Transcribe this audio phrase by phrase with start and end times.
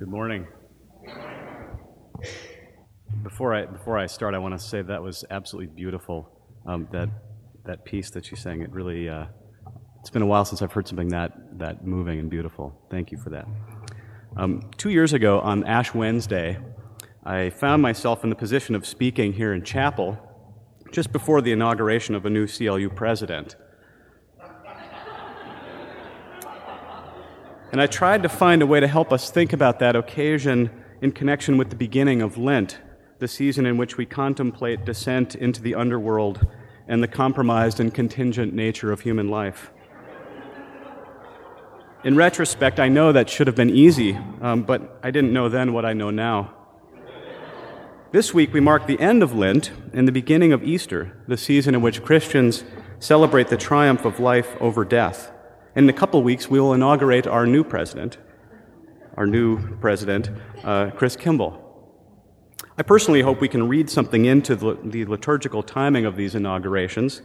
[0.00, 0.46] Good morning.
[3.22, 6.30] Before I, before I start, I want to say that was absolutely beautiful.
[6.64, 7.10] Um, that,
[7.66, 9.26] that piece that you sang, it really, uh,
[10.00, 12.80] it's been a while since I've heard something that, that moving and beautiful.
[12.90, 13.46] Thank you for that.
[14.38, 16.56] Um, two years ago on Ash Wednesday,
[17.22, 20.18] I found myself in the position of speaking here in chapel
[20.92, 23.54] just before the inauguration of a new CLU president.
[27.72, 31.12] And I tried to find a way to help us think about that occasion in
[31.12, 32.78] connection with the beginning of Lent,
[33.20, 36.46] the season in which we contemplate descent into the underworld
[36.88, 39.70] and the compromised and contingent nature of human life.
[42.02, 45.72] In retrospect, I know that should have been easy, um, but I didn't know then
[45.72, 46.54] what I know now.
[48.10, 51.76] This week, we mark the end of Lent and the beginning of Easter, the season
[51.76, 52.64] in which Christians
[52.98, 55.30] celebrate the triumph of life over death.
[55.76, 58.18] In a couple weeks, we will inaugurate our new president,
[59.16, 60.28] our new president,
[60.64, 61.64] uh, Chris Kimball.
[62.76, 67.22] I personally hope we can read something into the, the liturgical timing of these inaugurations,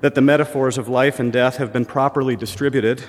[0.00, 3.02] that the metaphors of life and death have been properly distributed.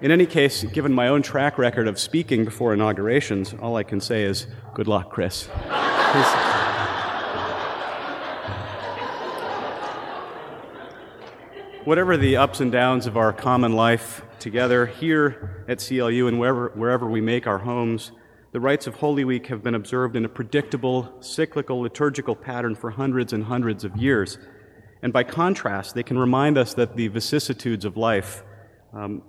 [0.00, 4.00] In any case, given my own track record of speaking before inaugurations, all I can
[4.00, 5.48] say is good luck, Chris.
[11.86, 16.72] whatever the ups and downs of our common life together here at CLU and wherever,
[16.74, 18.10] wherever we make our homes,
[18.50, 22.90] the rites of Holy Week have been observed in a predictable, cyclical, liturgical pattern for
[22.90, 24.36] hundreds and hundreds of years.
[25.00, 28.42] And by contrast, they can remind us that the vicissitudes of life
[28.92, 29.22] um,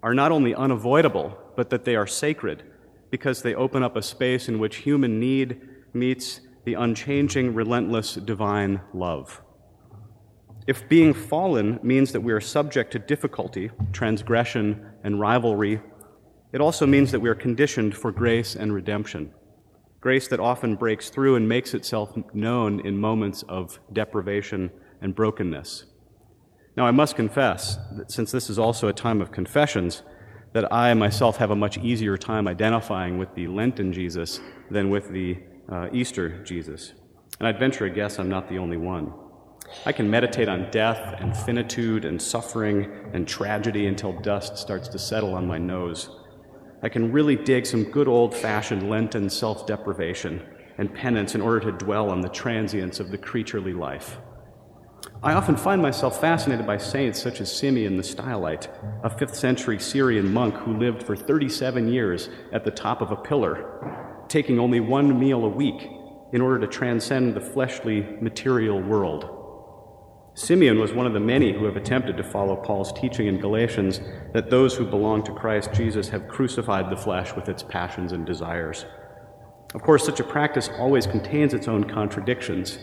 [0.00, 2.62] are not only unavoidable, but that they are sacred
[3.10, 5.60] because they open up a space in which human need
[5.92, 9.42] meets the unchanging, relentless divine love.
[10.66, 15.80] If being fallen means that we are subject to difficulty, transgression, and rivalry,
[16.52, 19.32] it also means that we are conditioned for grace and redemption.
[20.00, 24.70] Grace that often breaks through and makes itself known in moments of deprivation
[25.02, 25.84] and brokenness.
[26.76, 30.02] Now, I must confess that since this is also a time of confessions,
[30.54, 35.10] that I myself have a much easier time identifying with the Lenten Jesus than with
[35.10, 35.38] the
[35.70, 36.94] uh, Easter Jesus.
[37.38, 39.12] And I'd venture a guess I'm not the only one.
[39.86, 44.98] I can meditate on death and finitude and suffering and tragedy until dust starts to
[44.98, 46.10] settle on my nose.
[46.82, 50.42] I can really dig some good old fashioned Lenten self deprivation
[50.78, 54.18] and penance in order to dwell on the transience of the creaturely life.
[55.22, 58.68] I often find myself fascinated by saints such as Simeon the Stylite,
[59.02, 63.16] a 5th century Syrian monk who lived for 37 years at the top of a
[63.16, 65.88] pillar, taking only one meal a week
[66.32, 69.43] in order to transcend the fleshly material world.
[70.36, 74.00] Simeon was one of the many who have attempted to follow Paul's teaching in Galatians
[74.32, 78.26] that those who belong to Christ Jesus have crucified the flesh with its passions and
[78.26, 78.84] desires.
[79.74, 82.78] Of course, such a practice always contains its own contradictions,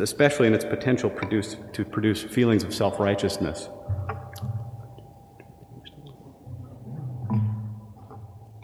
[0.00, 3.68] especially in its potential produce, to produce feelings of self righteousness.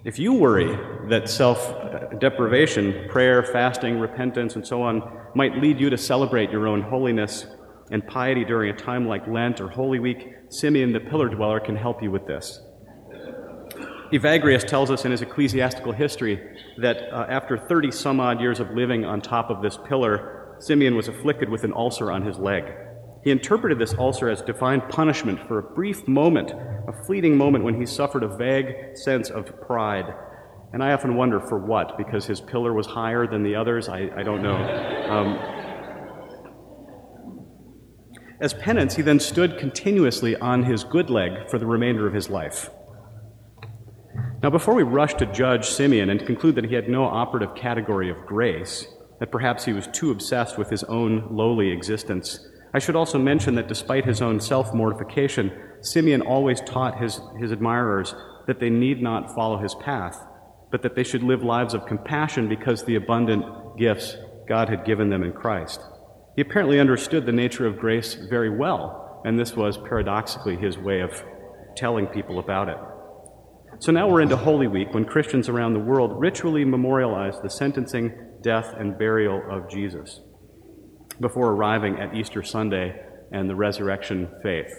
[0.04, 0.76] If you worry
[1.10, 1.76] that self
[2.18, 7.46] deprivation, prayer, fasting, repentance, and so on might lead you to celebrate your own holiness,
[7.90, 11.76] and piety during a time like Lent or Holy Week, Simeon the pillar dweller can
[11.76, 12.60] help you with this.
[14.12, 16.40] Evagrius tells us in his ecclesiastical history
[16.78, 20.96] that uh, after 30 some odd years of living on top of this pillar, Simeon
[20.96, 22.64] was afflicted with an ulcer on his leg.
[23.22, 27.78] He interpreted this ulcer as divine punishment for a brief moment, a fleeting moment when
[27.78, 30.06] he suffered a vague sense of pride.
[30.72, 33.88] And I often wonder for what, because his pillar was higher than the others?
[33.88, 34.56] I, I don't know.
[34.56, 35.59] Um,
[38.40, 42.30] as penance, he then stood continuously on his good leg for the remainder of his
[42.30, 42.70] life.
[44.42, 48.10] Now, before we rush to judge Simeon and conclude that he had no operative category
[48.10, 48.86] of grace,
[49.18, 53.56] that perhaps he was too obsessed with his own lowly existence, I should also mention
[53.56, 55.52] that despite his own self mortification,
[55.82, 58.14] Simeon always taught his, his admirers
[58.46, 60.24] that they need not follow his path,
[60.70, 63.44] but that they should live lives of compassion because the abundant
[63.76, 64.16] gifts
[64.48, 65.80] God had given them in Christ.
[66.36, 71.00] He apparently understood the nature of grace very well, and this was paradoxically his way
[71.00, 71.22] of
[71.76, 72.78] telling people about it.
[73.80, 78.12] So now we're into Holy Week when Christians around the world ritually memorialize the sentencing,
[78.42, 80.20] death, and burial of Jesus
[81.20, 83.00] before arriving at Easter Sunday
[83.32, 84.72] and the resurrection faith.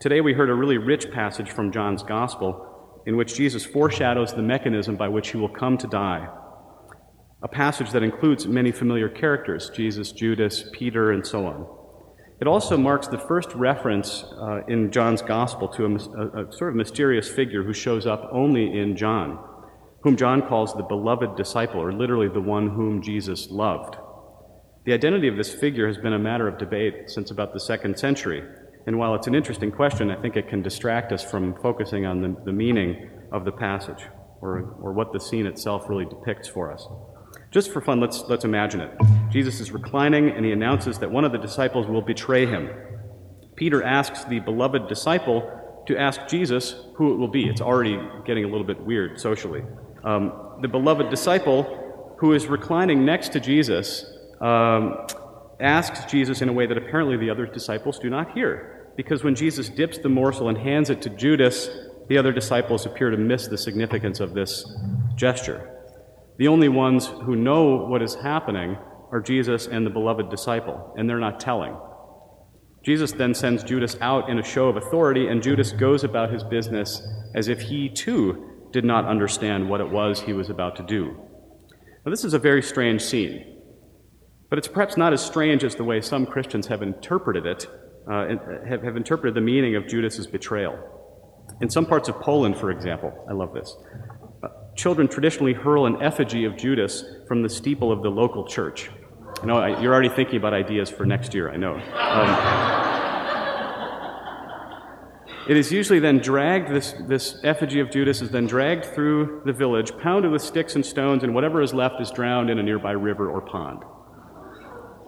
[0.00, 4.42] Today we heard a really rich passage from John's Gospel in which Jesus foreshadows the
[4.42, 6.28] mechanism by which he will come to die
[7.46, 11.64] a passage that includes many familiar characters Jesus, Judas, Peter, and so on.
[12.40, 16.70] It also marks the first reference uh, in John's Gospel to a, a, a sort
[16.70, 19.38] of mysterious figure who shows up only in John,
[20.00, 23.96] whom John calls the beloved disciple, or literally the one whom Jesus loved.
[24.84, 27.96] The identity of this figure has been a matter of debate since about the second
[27.96, 28.42] century,
[28.88, 32.22] and while it's an interesting question, I think it can distract us from focusing on
[32.22, 34.02] the, the meaning of the passage
[34.40, 36.88] or, or what the scene itself really depicts for us.
[37.56, 38.90] Just for fun, let's, let's imagine it.
[39.30, 42.68] Jesus is reclining and he announces that one of the disciples will betray him.
[43.54, 47.48] Peter asks the beloved disciple to ask Jesus who it will be.
[47.48, 49.64] It's already getting a little bit weird socially.
[50.04, 54.04] Um, the beloved disciple, who is reclining next to Jesus,
[54.42, 55.06] um,
[55.58, 58.92] asks Jesus in a way that apparently the other disciples do not hear.
[58.98, 61.70] Because when Jesus dips the morsel and hands it to Judas,
[62.08, 64.70] the other disciples appear to miss the significance of this
[65.14, 65.72] gesture.
[66.38, 68.76] The only ones who know what is happening
[69.10, 71.76] are Jesus and the beloved disciple, and they're not telling.
[72.84, 76.44] Jesus then sends Judas out in a show of authority, and Judas goes about his
[76.44, 77.02] business
[77.34, 81.16] as if he too did not understand what it was he was about to do.
[82.04, 83.60] Now, this is a very strange scene,
[84.50, 87.66] but it's perhaps not as strange as the way some Christians have interpreted it,
[88.08, 88.28] uh,
[88.68, 90.78] have, have interpreted the meaning of Judas's betrayal.
[91.60, 93.74] In some parts of Poland, for example, I love this
[94.76, 98.90] children traditionally hurl an effigy of Judas from the steeple of the local church.
[99.42, 101.74] I know you're already thinking about ideas for next year, I know.
[101.74, 102.30] Um,
[105.48, 109.52] it is usually then dragged, this, this effigy of Judas is then dragged through the
[109.52, 112.92] village, pounded with sticks and stones, and whatever is left is drowned in a nearby
[112.92, 113.82] river or pond.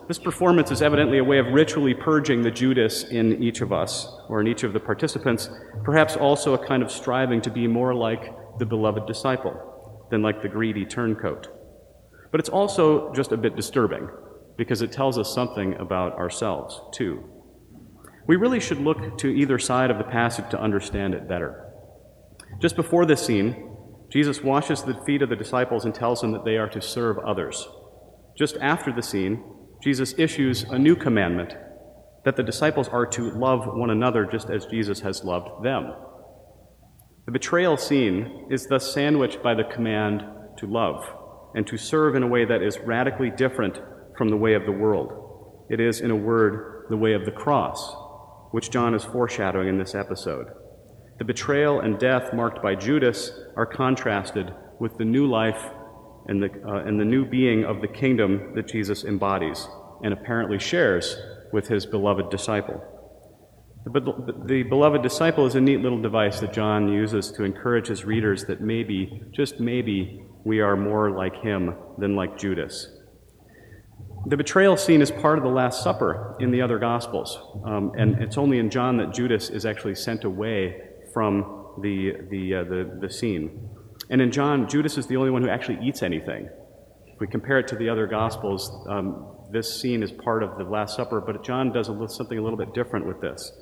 [0.08, 4.08] This performance is evidently a way of ritually purging the Judas in each of us,
[4.30, 5.50] or in each of the participants,
[5.84, 10.40] perhaps also a kind of striving to be more like the beloved disciple than like
[10.40, 11.48] the greedy turncoat.
[12.32, 14.08] But it's also just a bit disturbing
[14.56, 17.22] because it tells us something about ourselves, too.
[18.26, 21.70] We really should look to either side of the passage to understand it better.
[22.62, 23.76] Just before this scene,
[24.08, 27.18] Jesus washes the feet of the disciples and tells them that they are to serve
[27.18, 27.68] others.
[28.38, 29.44] Just after the scene,
[29.82, 31.54] Jesus issues a new commandment
[32.24, 35.92] that the disciples are to love one another just as Jesus has loved them.
[37.26, 40.22] The betrayal scene is thus sandwiched by the command
[40.58, 41.04] to love
[41.54, 43.78] and to serve in a way that is radically different
[44.16, 45.66] from the way of the world.
[45.70, 47.94] It is, in a word, the way of the cross,
[48.50, 50.48] which John is foreshadowing in this episode.
[51.18, 55.62] The betrayal and death marked by Judas are contrasted with the new life
[56.28, 59.66] and the, uh, and the new being of the kingdom that Jesus embodies
[60.02, 61.16] and apparently shares
[61.52, 62.80] with his beloved disciple.
[63.84, 68.04] The, the beloved disciple is a neat little device that John uses to encourage his
[68.04, 72.88] readers that maybe, just maybe, we are more like him than like Judas.
[74.26, 78.20] The betrayal scene is part of the Last Supper in the other Gospels, um, and
[78.22, 80.82] it's only in John that Judas is actually sent away
[81.14, 83.70] from the, the, uh, the, the scene.
[84.10, 86.48] And in John, Judas is the only one who actually eats anything.
[87.06, 90.64] If we compare it to the other Gospels, um, this scene is part of the
[90.64, 93.52] Last Supper, but John does a, something a little bit different with this.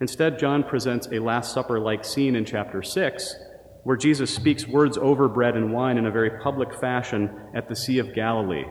[0.00, 3.34] Instead, John presents a Last Supper like scene in chapter 6,
[3.82, 7.76] where Jesus speaks words over bread and wine in a very public fashion at the
[7.76, 8.64] Sea of Galilee,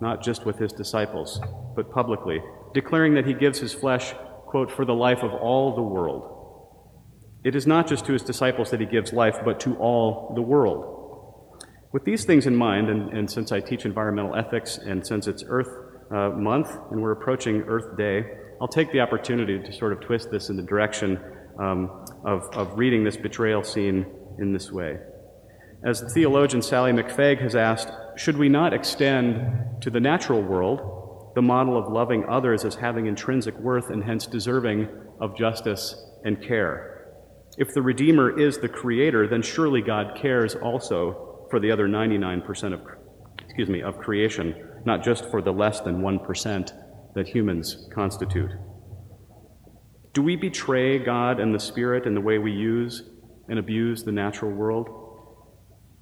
[0.00, 1.40] not just with his disciples,
[1.76, 2.40] but publicly,
[2.72, 4.14] declaring that he gives his flesh,
[4.46, 6.33] quote, for the life of all the world.
[7.44, 10.40] It is not just to his disciples that he gives life, but to all the
[10.40, 10.94] world.
[11.92, 15.44] With these things in mind, and, and since I teach environmental ethics, and since it's
[15.46, 15.68] Earth
[16.10, 18.24] uh, Month, and we're approaching Earth Day,
[18.60, 21.20] I'll take the opportunity to sort of twist this in the direction
[21.58, 24.06] um, of, of reading this betrayal scene
[24.38, 24.98] in this way.
[25.84, 31.32] As the theologian Sallie McFague has asked, should we not extend to the natural world
[31.34, 34.88] the model of loving others as having intrinsic worth and hence deserving
[35.20, 36.93] of justice and care?
[37.56, 42.72] If the Redeemer is the Creator, then surely God cares also for the other 99%
[42.72, 42.80] of,
[43.44, 48.50] excuse me, of creation, not just for the less than 1% that humans constitute.
[50.14, 53.02] Do we betray God and the Spirit in the way we use
[53.48, 54.88] and abuse the natural world?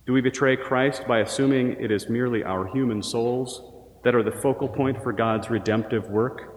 [0.06, 3.62] Do we betray Christ by assuming it is merely our human souls
[4.04, 6.51] that are the focal point for God's redemptive work?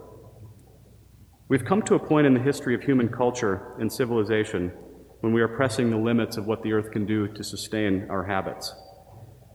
[1.48, 4.72] We've come to a point in the history of human culture and civilization
[5.20, 8.24] when we are pressing the limits of what the earth can do to sustain our
[8.24, 8.74] habits.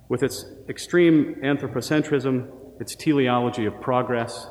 [0.07, 4.47] With its extreme anthropocentrism, its teleology of progress,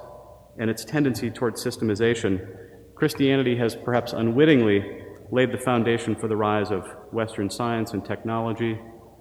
[0.58, 2.46] and its tendency towards systemization,
[2.94, 8.78] Christianity has perhaps unwittingly laid the foundation for the rise of Western science and technology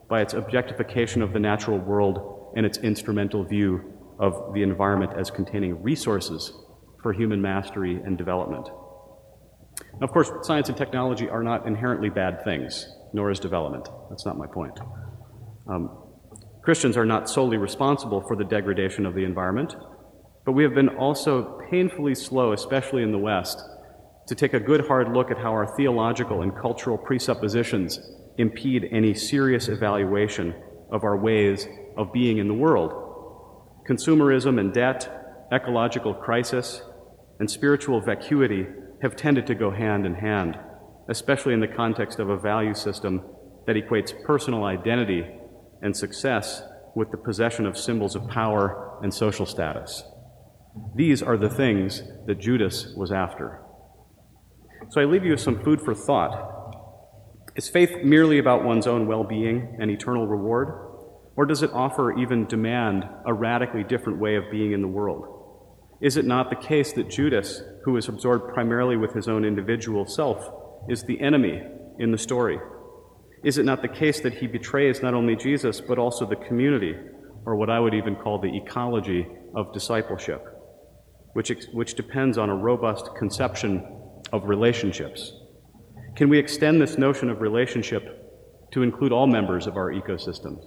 [0.09, 5.31] by its objectification of the natural world and its instrumental view of the environment as
[5.31, 6.51] containing resources
[7.01, 8.67] for human mastery and development.
[9.99, 13.87] Now, of course, science and technology are not inherently bad things, nor is development.
[14.09, 14.79] That's not my point.
[15.67, 16.05] Um,
[16.61, 19.75] Christians are not solely responsible for the degradation of the environment,
[20.45, 23.61] but we have been also painfully slow, especially in the West,
[24.27, 27.99] to take a good hard look at how our theological and cultural presuppositions
[28.37, 30.53] impede any serious evaluation
[30.91, 32.91] of our ways of being in the world.
[33.87, 36.81] Consumerism and debt, ecological crisis,
[37.39, 38.67] and spiritual vacuity
[39.01, 40.59] have tended to go hand in hand,
[41.07, 43.21] especially in the context of a value system
[43.65, 45.25] that equates personal identity
[45.81, 46.61] and success
[46.95, 50.03] with the possession of symbols of power and social status.
[50.95, 53.61] These are the things that Judas was after.
[54.89, 56.55] So I leave you with some food for thought.
[57.55, 60.87] Is faith merely about one's own well being and eternal reward?
[61.35, 65.38] Or does it offer, even demand, a radically different way of being in the world?
[66.01, 70.05] Is it not the case that Judas, who is absorbed primarily with his own individual
[70.05, 70.49] self,
[70.87, 71.61] is the enemy
[71.99, 72.57] in the story?
[73.43, 76.95] Is it not the case that he betrays not only Jesus, but also the community,
[77.45, 80.45] or what I would even call the ecology of discipleship,
[81.33, 83.85] which, which depends on a robust conception
[84.31, 85.33] of relationships?
[86.15, 90.65] Can we extend this notion of relationship to include all members of our ecosystems?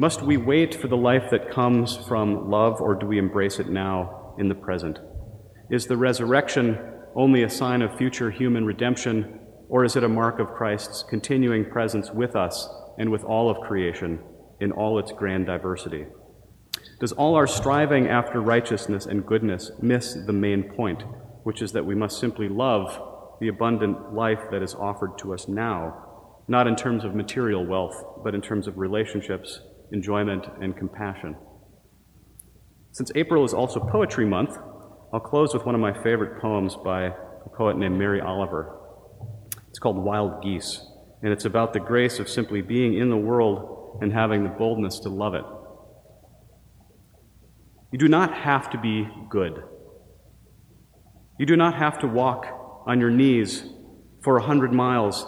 [0.00, 3.68] Must we wait for the life that comes from love, or do we embrace it
[3.68, 4.98] now in the present?
[5.70, 6.78] Is the resurrection
[7.14, 11.66] only a sign of future human redemption, or is it a mark of Christ's continuing
[11.66, 12.66] presence with us
[12.96, 14.20] and with all of creation
[14.58, 16.06] in all its grand diversity?
[16.98, 21.02] Does all our striving after righteousness and goodness miss the main point,
[21.42, 25.46] which is that we must simply love the abundant life that is offered to us
[25.46, 29.60] now, not in terms of material wealth, but in terms of relationships
[29.92, 31.36] enjoyment, and compassion.
[32.92, 34.56] Since April is also Poetry Month,
[35.12, 38.76] I'll close with one of my favorite poems by a poet named Mary Oliver.
[39.68, 40.84] It's called Wild Geese,
[41.22, 45.00] and it's about the grace of simply being in the world and having the boldness
[45.00, 45.44] to love it.
[47.92, 49.62] You do not have to be good.
[51.38, 52.46] You do not have to walk
[52.86, 53.64] on your knees
[54.22, 55.24] for a hundred miles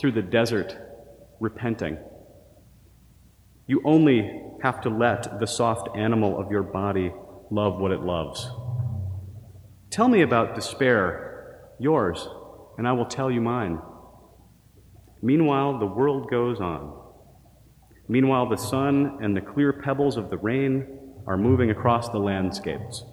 [0.00, 0.76] through the desert
[1.40, 1.98] repenting.
[3.66, 7.12] You only have to let the soft animal of your body
[7.50, 8.48] love what it loves.
[9.90, 12.26] Tell me about despair, yours,
[12.78, 13.80] and I will tell you mine.
[15.20, 16.98] Meanwhile, the world goes on.
[18.08, 23.04] Meanwhile, the sun and the clear pebbles of the rain are moving across the landscapes,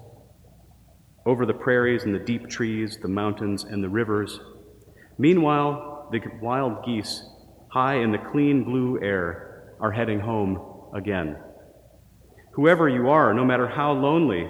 [1.26, 4.40] over the prairies and the deep trees, the mountains and the rivers.
[5.18, 7.24] Meanwhile, the wild geese,
[7.72, 9.49] high in the clean blue air,
[9.80, 10.60] are heading home
[10.96, 11.38] again.
[12.54, 14.50] Whoever you are, no matter how lonely,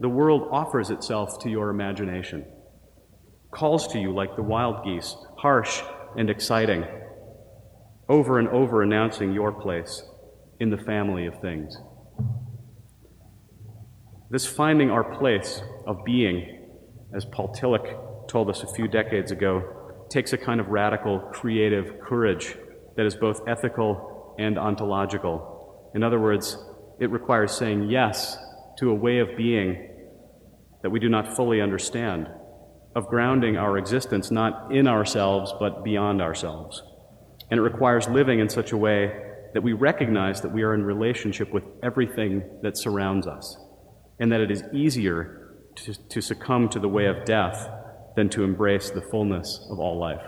[0.00, 2.44] the world offers itself to your imagination,
[3.50, 5.80] calls to you like the wild geese, harsh
[6.16, 6.84] and exciting,
[8.08, 10.02] over and over announcing your place
[10.60, 11.76] in the family of things.
[14.30, 16.68] This finding our place of being,
[17.14, 22.00] as Paul Tillich told us a few decades ago, takes a kind of radical creative
[22.00, 22.56] courage
[22.96, 25.90] that is both ethical and ontological.
[25.94, 26.56] In other words,
[27.00, 28.36] it requires saying yes
[28.78, 29.90] to a way of being
[30.82, 32.28] that we do not fully understand,
[32.94, 36.82] of grounding our existence not in ourselves, but beyond ourselves.
[37.50, 39.12] And it requires living in such a way
[39.54, 43.56] that we recognize that we are in relationship with everything that surrounds us,
[44.18, 47.68] and that it is easier to, to succumb to the way of death
[48.16, 50.22] than to embrace the fullness of all life.